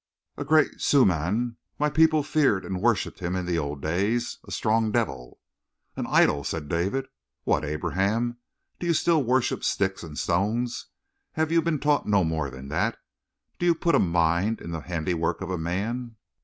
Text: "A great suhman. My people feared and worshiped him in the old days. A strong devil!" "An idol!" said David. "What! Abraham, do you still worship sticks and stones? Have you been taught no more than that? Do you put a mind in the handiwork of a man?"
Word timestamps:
"A 0.35 0.43
great 0.43 0.79
suhman. 0.81 1.57
My 1.77 1.87
people 1.91 2.23
feared 2.23 2.65
and 2.65 2.81
worshiped 2.81 3.19
him 3.19 3.35
in 3.35 3.45
the 3.45 3.59
old 3.59 3.83
days. 3.83 4.39
A 4.47 4.51
strong 4.51 4.91
devil!" 4.91 5.39
"An 5.95 6.07
idol!" 6.07 6.43
said 6.43 6.67
David. 6.67 7.05
"What! 7.43 7.63
Abraham, 7.63 8.37
do 8.79 8.87
you 8.87 8.95
still 8.95 9.23
worship 9.23 9.63
sticks 9.63 10.01
and 10.01 10.17
stones? 10.17 10.87
Have 11.33 11.51
you 11.51 11.61
been 11.61 11.77
taught 11.77 12.07
no 12.07 12.23
more 12.23 12.49
than 12.49 12.67
that? 12.69 12.97
Do 13.59 13.67
you 13.67 13.75
put 13.75 13.93
a 13.93 13.99
mind 13.99 14.59
in 14.59 14.71
the 14.71 14.79
handiwork 14.81 15.39
of 15.39 15.51
a 15.51 15.57
man?" 15.59 16.15